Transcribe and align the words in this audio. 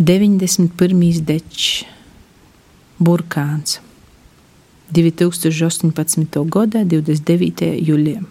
91. 0.00 1.20
dečs, 1.20 1.84
burkāns. 2.98 3.82
2018. 4.96 6.38
gada 6.48 6.80
29. 6.88 7.66
jūlijā. 7.84 8.22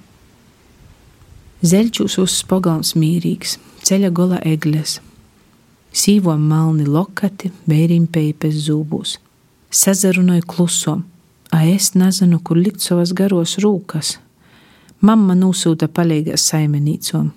Zeļķus 1.62 2.16
uzspogāms 2.24 2.96
mīrīgs, 2.98 3.60
ceļa 3.86 4.10
gola 4.10 4.40
egles, 4.42 4.96
sīvo 5.94 6.34
malni 6.42 6.90
lokati, 6.90 7.52
vērim 7.70 8.10
peipes 8.10 8.58
zūbūs. 8.66 9.20
Sazarunoju 9.70 10.50
klusom, 10.50 11.06
a 11.54 11.68
es 11.70 11.92
nezinu, 11.94 12.42
kur 12.42 12.58
likt 12.58 12.82
savas 12.82 13.14
garos 13.14 13.60
rūkas. 13.62 14.16
Mamma 15.06 15.38
nosūta 15.38 15.86
palīgās 15.86 16.50
saimenīcom. 16.50 17.30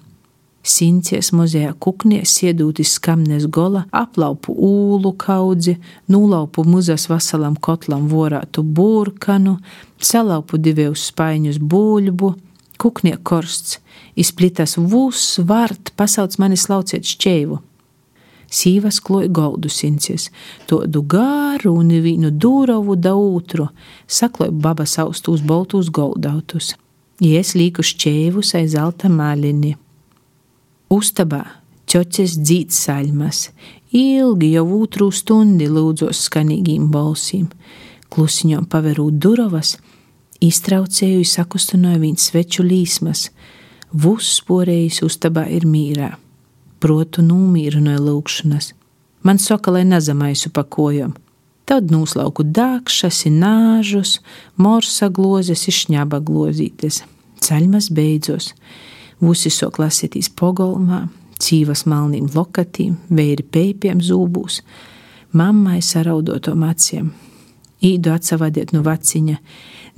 Sincies 0.63 1.33
mozējā 1.35 1.73
kuknies 1.83 2.37
iedūtis 2.47 2.93
skamnes 2.95 3.49
gola, 3.51 3.83
aplaupu 3.91 4.55
ūlu 4.55 5.11
kaudzi, 5.19 5.75
nūlaupu 6.07 6.63
muzas 6.63 7.09
vasalam 7.11 7.57
kotlam 7.59 8.07
vorātu 8.11 8.63
burkanu, 8.63 9.57
salaupu 9.99 10.61
divējus 10.63 11.09
spaiņus 11.11 11.59
būļbu, 11.59 12.31
kuknie 12.79 13.17
korsts, 13.27 13.81
izplitas 14.15 14.77
vūs 14.79 15.41
vart, 15.51 15.91
pasauc 15.99 16.39
mani 16.39 16.59
slauciet 16.59 17.11
šķēvu. 17.11 17.59
Sīvas 18.53 19.01
kloja 19.03 19.33
goldu 19.33 19.71
sincies, 19.73 20.29
todu 20.71 21.03
gāru 21.03 21.75
un 21.81 21.91
vīnu 22.05 22.31
dūrovu 22.39 23.01
da 23.01 23.17
ūtru, 23.19 23.67
sakloja 24.07 24.55
baba 24.55 24.87
saustus 24.87 25.43
boltus 25.43 25.91
goldautus. 25.91 26.77
Ies 27.19 27.57
līku 27.59 27.83
šķēvus 27.83 28.55
aiz 28.61 28.77
zelta 28.77 29.11
mālini. 29.11 29.81
Ustabā 30.93 31.45
ķoķes 31.89 32.35
dzīts 32.43 32.83
saļmas, 32.85 33.47
ilgi 33.97 34.51
jau 34.53 34.65
otru 34.83 35.09
stundi 35.15 35.69
lūdzos 35.71 36.27
skanīgīm 36.27 36.91
balsīm, 36.93 37.47
klusiņām 38.13 38.67
paverūt 38.73 39.17
durovas, 39.23 39.79
iztraucēju 40.43 41.25
sakustināju 41.29 42.03
viņas 42.03 42.29
sveču 42.29 42.67
līsmas, 42.67 43.31
vus 43.93 44.35
sporējis 44.37 45.01
ustabā 45.07 45.47
ir 45.55 45.65
mīrā, 45.69 46.13
protu 46.83 47.25
nūmīrinoja 47.25 48.03
lūkšanas, 48.03 48.73
man 49.25 49.41
saka, 49.41 49.73
lai 49.73 49.87
nazamaisu 49.89 50.53
pakojam, 50.53 51.17
tad 51.65 51.93
nūslauku 51.95 52.45
dākšas, 52.45 53.25
nāžus, 53.33 54.19
morsa 54.61 55.09
glozes, 55.09 55.65
išņāba 55.73 56.21
glozītes, 56.21 57.05
ceļmas 57.41 57.89
beidzos, 57.97 58.53
Vusi 59.23 59.53
sok 59.55 59.79
lasītīs 59.79 60.33
pogolmā, 60.35 61.05
cīvas 61.43 61.85
malnīm 61.87 62.27
lokatīm, 62.35 62.97
vēri 63.11 63.45
peipiem 63.55 64.01
zūbūs, 64.03 64.63
mammai 65.39 65.79
saraudotom 65.83 66.65
acīm. 66.67 67.13
Īdu 67.83 68.13
atsavadiet 68.15 68.73
no 68.75 68.83
vaciņa, 68.87 69.37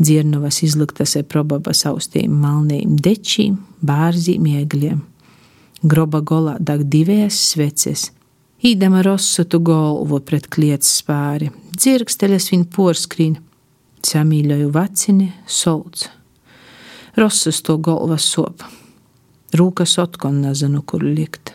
dzirnavas 0.00 0.62
izliktas 0.64 1.16
ar 1.20 1.24
probabas 1.28 1.84
austiem 1.88 2.36
malnīm 2.40 2.98
dečīm, 3.00 3.58
bārzīm 3.84 4.46
iegļiem. 4.54 5.00
Groba 5.84 6.20
golā 6.24 6.56
dag 6.60 6.84
divējas 6.88 7.40
sveces. 7.50 8.10
Īdama 8.64 9.02
rosotu 9.04 9.60
golvu 9.60 10.22
pret 10.24 10.46
kliets 10.52 10.88
spāri, 11.00 11.50
dzirksteļas 11.76 12.52
viņu 12.52 12.70
porskrīn, 12.72 13.34
samīļoju 14.04 14.70
vacini, 14.72 15.32
solts. 15.44 16.08
Rosas 17.16 17.60
to 17.64 17.76
golva 17.76 18.16
sopa. 18.18 18.83
Rūkas 19.54 19.98
otkon 20.02 20.40
nezinu, 20.42 20.82
kur 20.82 21.04
likt. 21.06 21.54